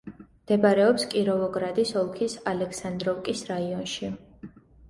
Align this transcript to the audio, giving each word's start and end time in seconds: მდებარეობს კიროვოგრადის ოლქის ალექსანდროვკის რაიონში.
მდებარეობს 0.45 1.05
კიროვოგრადის 1.11 1.93
ოლქის 2.01 2.39
ალექსანდროვკის 2.53 3.45
რაიონში. 3.53 4.15